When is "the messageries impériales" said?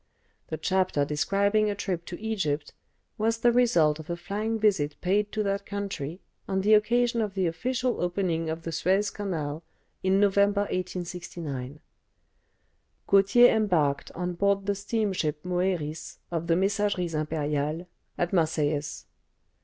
16.47-17.85